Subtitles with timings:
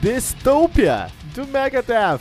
[0.00, 2.20] Dystopia, do Megadeth.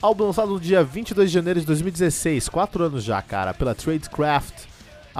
[0.00, 4.64] Álbum lançado no dia 22 de janeiro de 2016, 4 anos já, cara, pela Tradecraft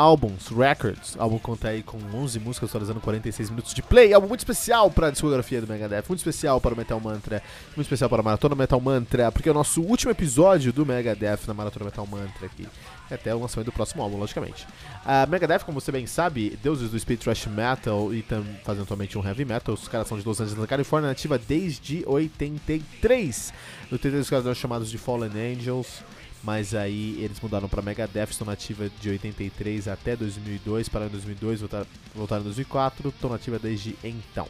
[0.00, 1.14] Albums Records.
[1.14, 4.14] O álbum conta aí com 11 músicas, totalizando 46 minutos de play.
[4.14, 7.42] Álbum muito especial para a discografia do Megadeth, muito especial para o Metal Mantra,
[7.76, 11.40] muito especial para a Maratona Metal Mantra, porque é o nosso último episódio do Megadeth
[11.46, 12.66] na Maratona Metal Mantra aqui
[13.10, 14.66] até o lançamento do próximo álbum, logicamente.
[15.04, 19.18] A Megadeth, como você bem sabe, deuses do speed thrash metal e tam, fazendo atualmente
[19.18, 19.74] um heavy metal.
[19.74, 23.52] Os caras são de Los Angeles, na Califórnia, nativa desde 83.
[23.90, 26.02] No TT os caras eram chamados de Fallen Angels,
[26.42, 31.86] mas aí eles mudaram para Megadeth, estão nativa de 83 até 2002, para 2002, voltaram,
[32.14, 34.46] voltaram em 2004, estão nativa desde então.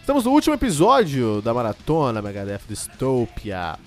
[0.00, 3.78] Estamos no último episódio da maratona Megadeth Dystopia.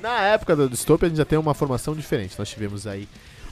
[0.00, 2.38] Na época do Dystopia a gente já tem uma formação diferente.
[2.38, 3.08] Nós tivemos aí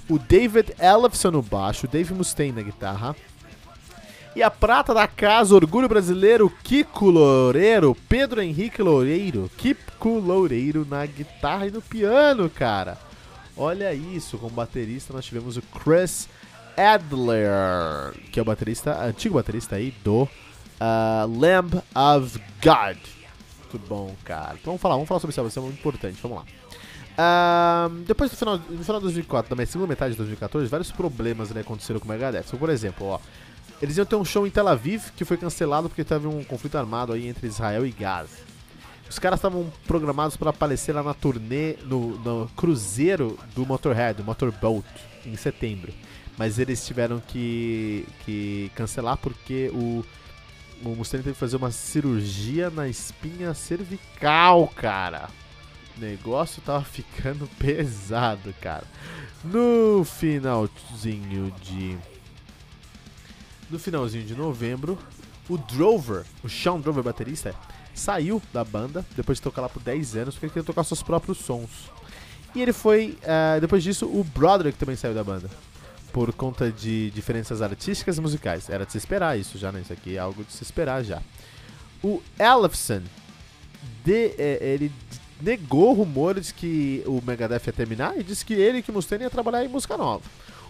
[0.08, 3.14] o David Ellefson no baixo, o Dave Mustaine na guitarra.
[4.34, 11.05] E a prata da casa, orgulho brasileiro, Kiko Loureiro, Pedro Henrique Loureiro, Kiko Loureiro na
[11.05, 12.97] guitarra e no piano, cara.
[13.56, 16.28] Olha isso, como baterista nós tivemos o Chris
[16.77, 22.98] Adler, que é o baterista, antigo baterista aí do uh, Lamb of God.
[23.58, 24.55] Muito bom, cara.
[24.55, 26.45] Então vamos falar, vamos falar sobre isso, isso é muito importante, vamos lá.
[27.18, 31.50] Uh, depois do final, no final de 2004, na segunda metade de 2014, vários problemas
[31.50, 32.44] né, aconteceram com o Megadeth.
[32.46, 33.20] Então, por exemplo, ó,
[33.82, 36.76] eles iam ter um show em Tel Aviv que foi cancelado porque teve um conflito
[36.76, 38.50] armado aí entre Israel e Gaza.
[39.08, 44.24] Os caras estavam programados para aparecer lá na turnê, no, no, cruzeiro do Motorhead, do
[44.24, 44.86] Motorboat,
[45.27, 45.92] em setembro.
[46.38, 50.04] Mas eles tiveram que, que cancelar porque o,
[50.84, 55.28] o Mustaine teve que fazer uma cirurgia na espinha cervical, cara.
[55.96, 58.84] Negócio tava ficando pesado, cara.
[59.45, 61.96] No finalzinho de.
[63.70, 64.98] No finalzinho de novembro,
[65.48, 67.55] o Drover, o Sean Drover, baterista,
[67.95, 71.02] saiu da banda depois de tocar lá por 10 anos porque ele queria tocar seus
[71.02, 71.90] próprios sons.
[72.55, 73.18] E ele foi.
[73.22, 75.48] Uh, depois disso, o Broderick também saiu da banda.
[76.12, 78.68] Por conta de diferenças artísticas e musicais.
[78.68, 79.80] Era de se esperar isso já, né?
[79.80, 81.22] Isso aqui é algo de se esperar já.
[82.02, 83.02] O Ellefson,
[84.05, 84.90] de, é, ele
[85.40, 89.30] negou rumores que o Megadeth ia terminar e disse que ele e que Mustaine ia
[89.30, 90.23] trabalhar em música nova.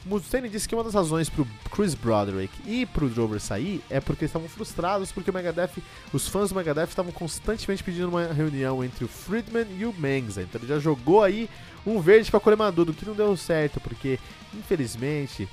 [0.05, 4.01] O Mustaine disse que uma das razões pro Chris Broderick e pro Drover sair é
[4.01, 5.83] porque estavam frustrados porque o Megadeth,
[6.13, 10.43] os fãs do Megadeth estavam constantemente pedindo uma reunião entre o Friedman e o Menza.
[10.43, 11.51] Então ele já jogou aí
[11.87, 14.19] um verde para colher maduro, que não deu certo, porque
[14.55, 15.47] infelizmente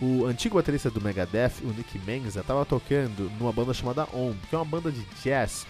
[0.00, 4.54] o antigo baterista do Megadeth, o Nick Menza, estava tocando numa banda chamada OM, que
[4.54, 5.66] é uma banda de jazz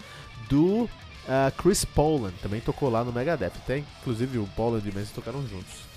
[0.49, 0.89] do
[1.27, 3.51] uh, Chris Poland, também tocou lá no Megadeth.
[3.65, 5.87] Tem, inclusive o Poland e o Menza tocaram juntos.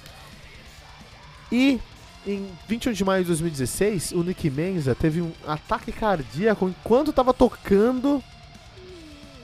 [1.50, 1.80] E
[2.26, 7.32] em 21 de maio de 2016, o Nick Menza teve um ataque cardíaco enquanto estava
[7.32, 8.22] tocando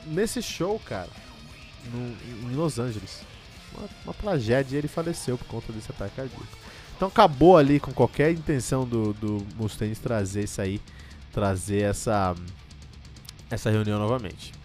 [0.07, 1.09] nesse show, cara,
[1.93, 3.23] no, em Los Angeles.
[3.77, 6.47] Uma, uma tragédia e ele faleceu por conta desse ataque cardíaco.
[6.97, 10.81] Então acabou ali com qualquer intenção do, do Mustaine trazer isso aí,
[11.31, 12.35] trazer essa,
[13.51, 14.56] essa reunião novamente.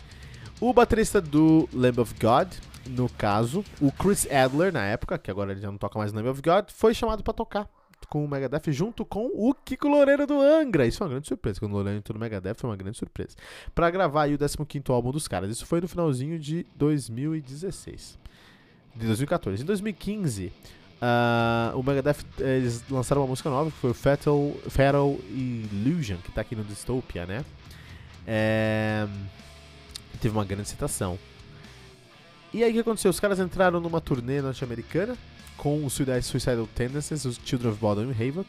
[0.62, 2.48] O baterista do Lamb of God,
[2.88, 6.30] no caso, o Chris Adler, na época, que agora ele já não toca mais Lamb
[6.30, 7.68] of God, foi chamado para tocar
[8.08, 10.86] com o Megadeth junto com o Kiko Loureiro do Angra.
[10.86, 11.60] Isso foi uma grande surpresa.
[11.60, 13.36] Quando o Loureiro entrou no Megadeth foi uma grande surpresa.
[13.74, 15.50] Para gravar aí o 15 álbum dos caras.
[15.50, 18.20] Isso foi no finalzinho de 2016.
[18.96, 19.64] De 2014.
[19.64, 20.52] Em 2015,
[21.02, 26.32] Uh, o Megadeth, eles lançaram uma música nova que foi o Fatal, Fatal Illusion, que
[26.32, 27.44] tá aqui no Dystopia, né?
[28.28, 29.08] É,
[30.22, 31.18] teve uma grande citação.
[32.54, 33.10] E aí o que aconteceu?
[33.10, 35.18] Os caras entraram numa turnê norte-americana
[35.58, 38.48] com os Suicidal Tendencies, os Children of Bodom e Havoc.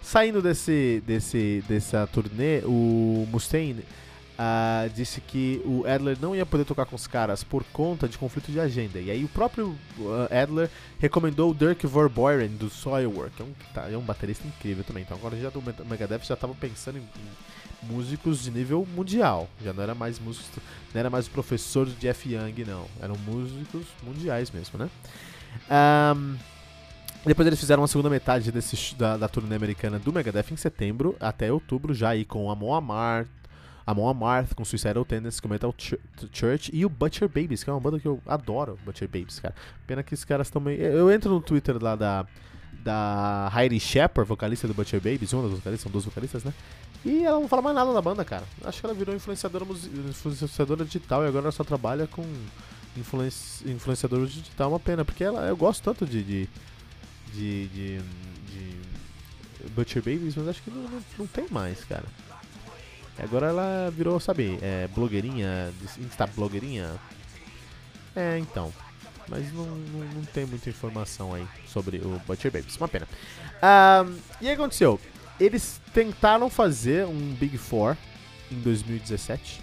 [0.00, 3.84] Saindo desse, desse, dessa turnê, o Mustaine
[4.38, 8.18] uh, disse que o Adler não ia poder tocar com os caras por conta de
[8.18, 8.98] conflito de agenda.
[8.98, 13.52] E aí o próprio uh, Adler recomendou o Dirk Verboeren do Soilwork, que é um,
[13.74, 15.02] tá, é um baterista incrível também.
[15.02, 19.48] Então agora já do Megadeth já estava pensando em, em, músicos de nível mundial.
[19.62, 20.62] Já não era mais músicos,
[20.92, 22.86] não era mais o professor Jeff Young, não.
[23.00, 24.88] Eram músicos mundiais mesmo, né?
[26.16, 26.36] Um,
[27.24, 31.16] depois eles fizeram uma segunda metade desse, da, da turnê americana do Megadeth em setembro
[31.20, 33.26] até outubro, já aí com Amon Amar,
[33.86, 35.98] Amon Amarth com Suicidal Tendencies, com Metal Ch
[36.32, 39.54] Church e o Butcher Babies, que é uma banda que eu adoro, Butcher Babies, cara.
[39.86, 40.76] Pena que esses caras também.
[40.78, 42.26] Eu entro no Twitter lá da,
[42.82, 46.52] da Heidi Shepard, vocalista do Butcher Babies, uma das vocalistas, são duas vocalistas, né?
[47.04, 48.44] E ela não fala mais nada da banda, cara.
[48.64, 49.64] Acho que ela virou influenciadora,
[50.08, 52.24] influenciadora digital e agora ela só trabalha com
[52.96, 54.70] influenci influenciador digital.
[54.70, 56.48] Uma pena, porque ela, eu gosto tanto de, de
[57.32, 62.04] de, de, de Butcher Babies, mas acho que não, não, não, tem mais, cara.
[63.18, 66.98] Agora ela virou, sabe, é, blogueirinha, Insta blogueirinha.
[68.16, 68.72] É, então.
[69.28, 72.76] Mas não, não, não, tem muita informação aí sobre o Butcher Babies.
[72.76, 73.06] Uma pena.
[73.62, 75.00] Um, e aí aconteceu?
[75.38, 77.96] Eles tentaram fazer um Big Four
[78.50, 79.60] em 2017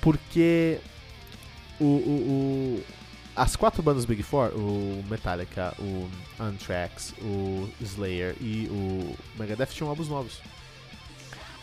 [0.00, 0.78] porque
[1.80, 2.84] o, o, o
[3.36, 6.08] as quatro bandas Big Four, o Metallica, o
[6.38, 10.40] Anthrax, o Slayer e o Megadeth tinham álbuns novos.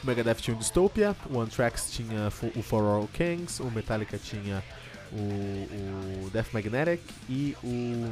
[0.03, 4.63] O Megadeth tinha o Dystopia, o Anthrax tinha o For All Kings, o Metallica tinha
[5.11, 8.11] o, o Death Magnetic e o,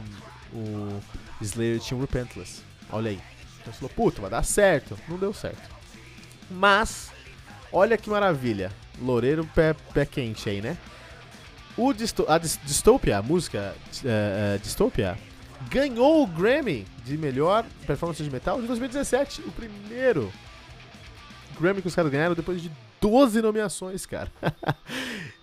[0.54, 1.02] o
[1.42, 2.62] Slayer tinha o Repentless.
[2.92, 3.20] Olha aí.
[3.62, 4.98] Então você falou, puta, vai dar certo.
[5.08, 5.62] Não deu certo.
[6.50, 7.12] Mas,
[7.72, 8.72] olha que maravilha.
[9.02, 10.78] Loureiro pé, pé quente aí, né?
[11.78, 15.18] O Disto a Dystopia, a música uh, Dystopia,
[15.70, 19.42] ganhou o Grammy de melhor performance de metal de 2017.
[19.42, 20.32] O primeiro
[21.60, 22.72] Grammy que os caras ganharam depois de
[23.02, 24.32] 12 nomeações, cara.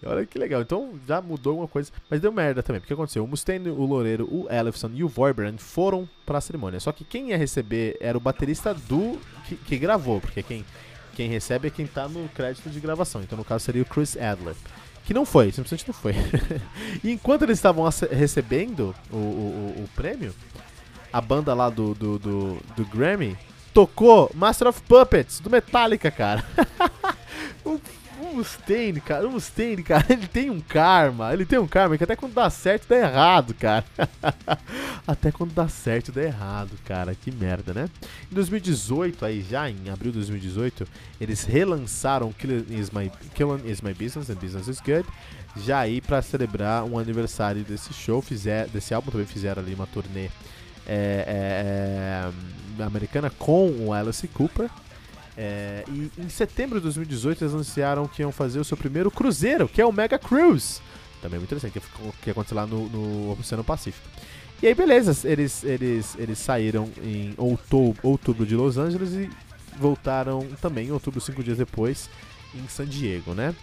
[0.04, 0.60] Olha que legal.
[0.60, 1.90] Então já mudou alguma coisa.
[2.10, 2.80] Mas deu merda também.
[2.80, 3.24] Porque aconteceu?
[3.24, 6.80] O Mustaine, o Loureiro, o Ellefson e o Voibrand foram pra cerimônia.
[6.80, 9.18] Só que quem ia receber era o baterista do.
[9.46, 10.20] que, que gravou.
[10.20, 10.64] Porque quem,
[11.14, 13.22] quem recebe é quem tá no crédito de gravação.
[13.22, 14.54] Então no caso seria o Chris Adler.
[15.04, 16.14] Que não foi, simplesmente não foi.
[17.02, 20.34] e enquanto eles estavam recebendo o, o, o, prêmio,
[21.12, 23.38] a banda lá do, do, do, do Grammy
[23.76, 26.42] tocou Master of Puppets, do Metallica, cara.
[27.62, 27.78] o
[28.18, 32.04] o Mustaine, cara, o Mustaine, cara, ele tem um karma, ele tem um karma que
[32.04, 33.84] até quando dá certo dá errado, cara.
[35.06, 37.90] até quando dá certo dá errado, cara, que merda, né?
[38.30, 40.86] Em 2018, aí já em abril de 2018,
[41.20, 45.06] eles relançaram Killing Is My, Killing Is My Business and Business Is Good,
[45.56, 49.86] já aí para celebrar um aniversário desse show, fizer, desse álbum também fizeram ali uma
[49.86, 50.28] turnê
[50.86, 52.30] é,
[52.78, 54.70] é, é, americana com o Alice Cooper,
[55.36, 59.68] é, e em setembro de 2018 eles anunciaram que iam fazer o seu primeiro cruzeiro,
[59.68, 60.80] que é o Mega Cruise.
[61.20, 64.06] Também muito interessante, que, que aconteceu lá no, no Oceano Pacífico.
[64.62, 69.30] E aí, beleza, eles, eles, eles saíram em outubro, outubro de Los Angeles e
[69.78, 72.08] voltaram também em outubro, cinco dias depois,
[72.54, 73.54] em San Diego, né?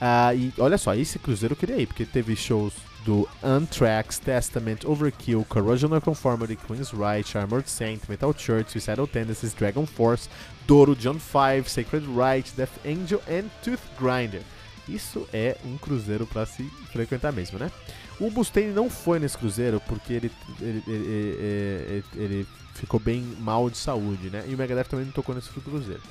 [0.00, 2.72] Ah, e olha só, esse cruzeiro eu queria ir, porque teve shows
[3.04, 9.54] do Anthrax, Testament, Overkill, Corrosion of Conformity, Queen's Right, Armored Saint, Metal Church, Suicidal Tendencies,
[9.54, 10.28] Dragon Force,
[10.66, 14.42] Doro, John 5, Sacred Right, Death Angel e Tooth Grinder.
[14.88, 16.62] Isso é um cruzeiro para se
[16.92, 17.70] frequentar mesmo, né?
[18.18, 23.76] O Mustaine não foi nesse cruzeiro porque ele, ele, ele, ele, ficou bem mal de
[23.76, 24.44] saúde, né?
[24.48, 26.02] E o Megadeth também não tocou nesse cruzeiro.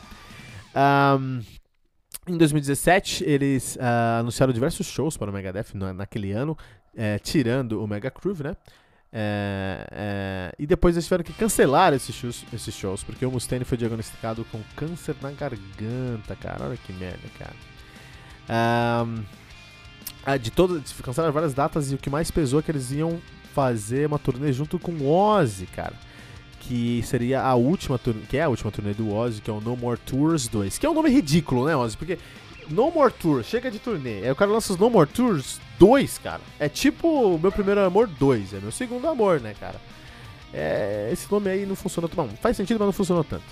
[0.76, 1.42] Um,
[2.28, 6.58] em 2017, eles uh, anunciaram diversos shows para o Megadeth naquele ano,
[6.96, 8.56] é, tirando o Mega Groove, né?
[9.12, 13.64] É, é, e depois eles tiveram que cancelar esses shows, esses shows, porque o Mustaine
[13.64, 16.66] foi diagnosticado com câncer na garganta, cara.
[16.66, 19.06] Olha que merda, cara.
[19.06, 19.24] Um,
[20.38, 23.22] de todas, cancelaram várias datas e o que mais pesou é que eles iam
[23.54, 25.94] fazer uma turnê junto com Ozzy, cara.
[26.60, 29.62] Que seria a última turnê, que é a última turnê do Ozzy, que é o
[29.62, 30.78] No More Tours 2.
[30.78, 31.96] Que é um nome ridículo, né, Ozzy?
[31.96, 32.18] Porque
[32.70, 34.24] No More Tour, chega de turnê.
[34.24, 36.42] Aí o cara lança os No More Tours 2, cara.
[36.60, 39.80] É tipo meu primeiro amor 2, é meu segundo amor, né, cara?
[40.54, 42.10] É, esse nome aí não funcionou.
[42.14, 43.46] Bom, faz sentido, mas não funcionou tanto.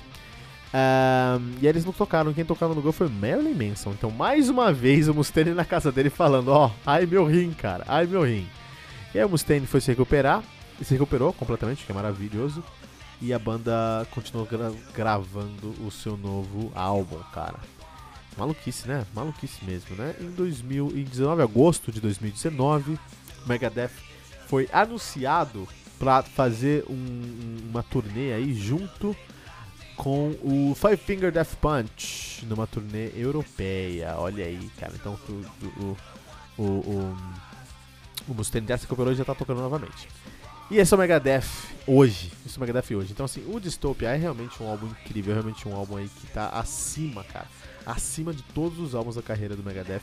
[0.73, 2.33] Um, e aí eles não tocaram.
[2.33, 3.91] Quem tocava no gol foi Marilyn Manson.
[3.91, 7.51] Então, mais uma vez, o Mustaine na casa dele falando: Ó, oh, ai meu rim,
[7.51, 8.47] cara, ai meu rim.
[9.13, 10.43] E aí o Mustaine foi se recuperar.
[10.79, 12.61] E se recuperou completamente, que é maravilhoso.
[13.25, 17.57] E a banda continuou gra gravando o seu novo álbum, cara.
[18.37, 19.03] Maluquice, né?
[19.15, 20.13] Maluquice mesmo, né?
[20.21, 23.89] Em 2019, agosto de 2019, o Megadeth
[24.45, 25.67] foi anunciado
[25.97, 29.15] para fazer um, uma turnê aí junto
[29.95, 32.45] com o Five Finger Death Punch.
[32.45, 34.13] Numa turnê europeia.
[34.19, 34.93] Olha aí, cara.
[34.93, 35.33] Então o,
[35.81, 35.97] o,
[36.59, 37.17] o, o,
[38.27, 40.07] o Mustaine e já tá tocando novamente.
[40.69, 42.31] E esse é o Megadeth hoje.
[42.45, 43.11] Esse é Megadeth hoje.
[43.11, 45.31] Então, assim, o Dystopia é realmente um álbum incrível.
[45.31, 47.47] É realmente um álbum aí que tá acima, cara.
[47.85, 50.01] Acima de todos os álbuns da carreira do Megadeth.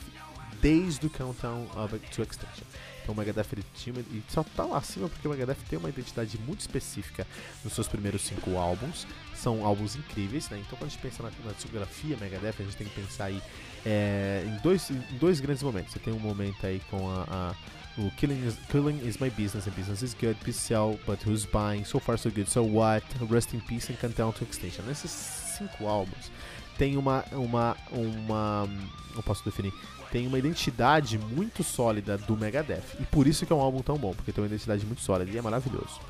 [0.60, 1.66] Desde o Countdown
[2.14, 2.64] to Extinction.
[3.02, 5.88] Então o Megadeth ele tinha, e só tá lá acima porque o Megadeth tem uma
[5.88, 7.26] identidade muito específica
[7.64, 9.06] nos seus primeiros cinco álbuns.
[9.34, 10.62] São álbuns incríveis, né?
[10.64, 13.42] Então quando a gente pensa na, na discografia Megadeth, a gente tem que pensar aí
[13.84, 15.92] é, em, dois, em dois grandes momentos.
[15.92, 17.54] Você tem um momento aí com a, a
[17.98, 21.84] o Killing is, Killing is My Business and Business is Good, Sell, But Who's Buying,
[21.84, 24.84] So Far So Good, So What, Rest in Peace and Countdown to Extinction.
[24.86, 26.30] Nesses cinco álbuns
[26.78, 28.68] tem uma, uma, uma,
[29.14, 29.72] eu posso definir,
[30.10, 32.82] tem uma identidade muito sólida do Megadeth.
[32.98, 35.30] E por isso que é um álbum tão bom, porque tem uma identidade muito sólida
[35.30, 36.00] e é maravilhoso.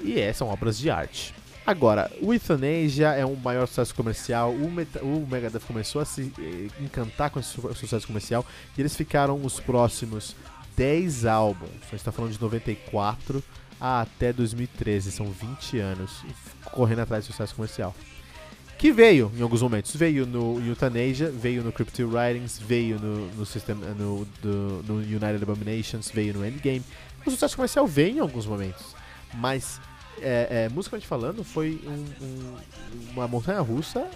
[0.00, 1.34] E é, são obras de arte.
[1.66, 4.66] Agora, o Euthanasia é um maior sucesso comercial, o,
[5.02, 8.46] o Megadeth começou a se eh, encantar com esse su sucesso comercial
[8.78, 10.36] e eles ficaram os próximos
[10.76, 13.42] 10 álbuns, a gente está falando de 94
[13.80, 16.24] até 2013, são 20 anos
[16.72, 17.94] correndo atrás de sucesso comercial
[18.78, 19.94] que veio em alguns momentos.
[19.96, 25.42] Veio no Euthanasia, veio no Cryptic Writings, veio no, no, system, no, do, no United
[25.42, 26.82] Abominations, veio no Endgame.
[27.24, 28.94] O sucesso comercial veio em alguns momentos,
[29.34, 29.80] mas
[30.20, 32.56] é, é, musicalmente falando, foi um, um,
[33.12, 34.08] uma montanha russa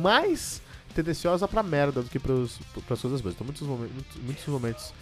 [0.00, 0.60] mais
[0.94, 3.34] tendenciosa pra merda do que pros, pras coisas boas.
[3.34, 4.92] Então, muitos momentos, muitos momentos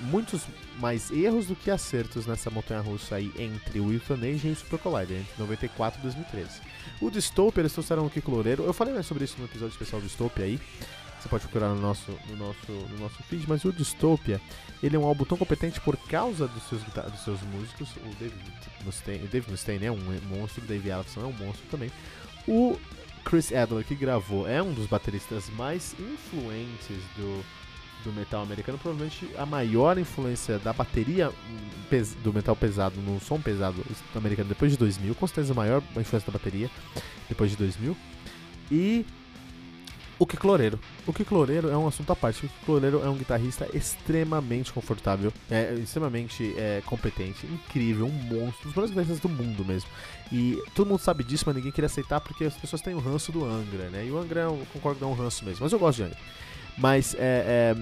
[0.00, 0.42] muitos
[0.78, 4.78] mais erros do que acertos nessa montanha russa aí entre o Euthanasia e o Super
[4.78, 6.60] Collider, entre 94 e 2013.
[7.00, 8.64] O Dystopia, eles trouxeram o Kiko Loureiro.
[8.64, 10.60] Eu falei mais sobre isso no episódio especial do Dystopia aí.
[11.20, 14.40] Você pode procurar no nosso, no nosso, no nosso feed, mas o Dystopia,
[14.80, 17.88] ele é um álbum tão competente por causa dos seus, dos seus músicos.
[17.96, 18.40] O David
[18.84, 21.90] Mustaine, o David Mustaine é um monstro, o Dave Ellison é um monstro também.
[22.46, 22.78] O
[23.24, 27.44] Chris Adler, que gravou, é um dos bateristas mais influentes do,
[28.04, 31.32] do metal americano, provavelmente a maior influência da bateria
[32.22, 33.82] do metal pesado no som pesado
[34.14, 36.70] americano depois de 2000, com certeza a maior influência da bateria
[37.28, 37.96] depois de 2000.
[38.70, 39.06] E
[40.18, 40.80] o que Loureiro.
[41.06, 42.44] O que Loureiro é um assunto à parte.
[42.44, 48.68] O que Loureiro é um guitarrista extremamente confortável, é, extremamente é, competente, incrível, um monstro,
[48.68, 49.88] um dos melhores guitarristas do mundo mesmo.
[50.32, 53.30] E todo mundo sabe disso, mas ninguém queria aceitar porque as pessoas têm o ranço
[53.30, 54.06] do Angra, né?
[54.06, 56.18] E o Angra, eu concordo, é um ranço mesmo, mas eu gosto de Angra.
[56.78, 57.76] Mas é, é,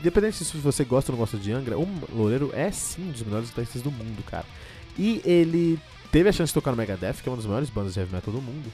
[0.00, 3.22] independente se você gosta ou não gosta de Angra, o Loureiro é sim um dos
[3.22, 4.46] melhores guitarristas do mundo, cara.
[4.96, 5.78] E ele
[6.10, 8.12] teve a chance de tocar no Megadeth, que é uma das maiores bandas de heavy
[8.12, 8.72] metal do mundo.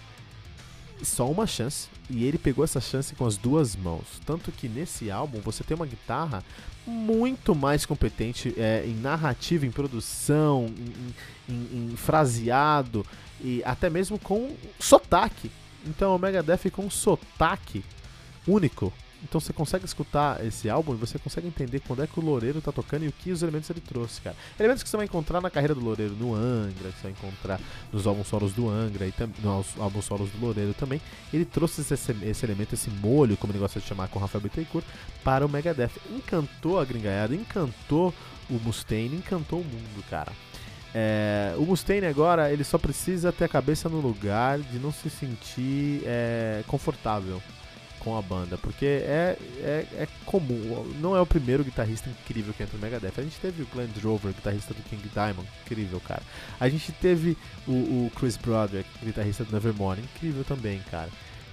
[1.03, 4.21] Só uma chance, e ele pegou essa chance com as duas mãos.
[4.27, 6.45] Tanto que nesse álbum você tem uma guitarra
[6.87, 10.67] muito mais competente é, em narrativa, em produção,
[11.49, 13.05] em, em, em fraseado
[13.41, 15.51] e até mesmo com sotaque.
[15.87, 17.83] Então o Megadeth com sotaque
[18.51, 18.93] único.
[19.23, 22.61] Então você consegue escutar esse álbum e você consegue entender quando é que o Loureiro
[22.61, 24.37] tá tocando e o que os elementos ele trouxe, cara.
[24.59, 27.61] Elementos que você vai encontrar na carreira do Loureiro no Angra, que você vai encontrar
[27.93, 31.01] nos álbuns solos do Angra e nos álbuns solos do Loureiro também.
[31.33, 34.43] Ele trouxe esse, esse, elemento, esse molho, como ele gosta de chamar com o Rafael
[34.43, 34.87] Bittencourt,
[35.23, 35.93] para o Megadeth.
[36.11, 38.15] Encantou a gringaiada, encantou
[38.49, 40.33] o Mustaine, encantou o mundo, cara.
[40.95, 45.09] É, o Mustaine agora ele só precisa ter a cabeça no lugar de não se
[45.09, 47.41] sentir é, confortável
[48.01, 52.63] com a banda, porque é, é, é, comum, não é o primeiro guitarrista incrível que
[52.63, 53.13] entra no Megadeth.
[53.19, 56.23] A gente teve o Glenn Drover, guitarrista do King Diamond, incrível, cara.
[56.59, 57.37] A gente teve
[57.69, 57.73] o,
[58.07, 61.11] o Chris Broderick, guitarrista do Nevermore, incrível também, cara.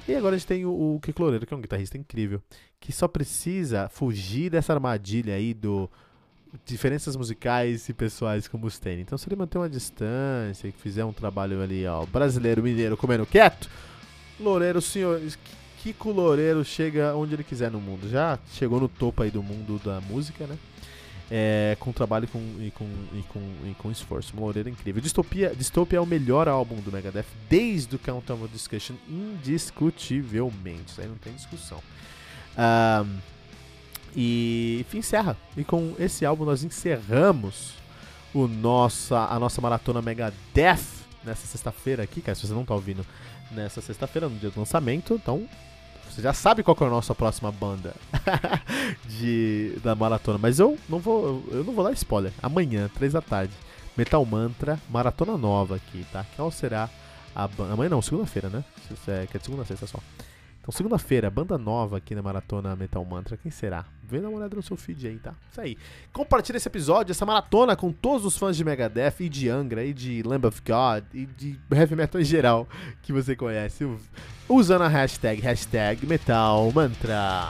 [0.07, 2.41] E agora a gente tem o, o Kiko Loureiro, que é um guitarrista incrível,
[2.79, 5.89] que só precisa fugir dessa armadilha aí do
[6.65, 9.01] diferenças musicais e pessoais com o Mustaine.
[9.01, 13.25] Então se ele manter uma distância e fizer um trabalho ali, ó, brasileiro, mineiro, comendo
[13.25, 13.69] quieto,
[14.39, 15.37] Loureiro, senhores,
[15.87, 18.09] Kiko Loureiro chega onde ele quiser no mundo.
[18.09, 20.57] Já chegou no topo aí do mundo da música, né?
[21.31, 23.39] É, com trabalho com, e, com, e, com,
[23.69, 24.35] e com esforço.
[24.35, 25.01] Loureiro incrível.
[25.01, 30.91] Dystopia, Dystopia é o melhor álbum do Megadeth desde o Countdown of Discussion, indiscutivelmente.
[30.91, 31.79] Isso aí não tem discussão.
[32.57, 33.19] Um,
[34.13, 35.37] e enfim, encerra.
[35.55, 37.75] E com esse álbum nós encerramos
[38.33, 40.83] o nossa, a nossa maratona Megadeth
[41.23, 42.35] nessa sexta-feira aqui, cara.
[42.35, 43.05] Se você não tá ouvindo
[43.51, 45.47] nessa sexta-feira, no dia do lançamento, então
[46.17, 47.93] você já sabe qual é a nossa próxima banda
[49.05, 50.39] de, da maratona.
[50.39, 51.43] Mas eu não vou.
[51.51, 52.33] Eu não vou dar spoiler.
[52.41, 53.53] Amanhã, três da tarde.
[53.95, 56.25] Metal Mantra, maratona nova aqui, tá?
[56.35, 56.89] Qual será
[57.35, 57.73] a banda.
[57.73, 58.63] Amanhã não, segunda-feira, né?
[59.07, 59.99] É, que é de segunda a sexta só.
[60.67, 63.37] Então, segunda-feira, banda nova aqui na Maratona Metal Mantra.
[63.37, 63.85] Quem será?
[64.03, 65.33] Vê uma olhada no seu feed aí, tá?
[65.49, 65.77] Isso aí.
[66.11, 69.93] Compartilha esse episódio, essa maratona com todos os fãs de Megadeth e de Angra e
[69.93, 72.67] de Lamb of God e de heavy metal em geral
[73.01, 73.87] que você conhece.
[74.49, 77.49] Usando a hashtag, hashtag Metal Mantra.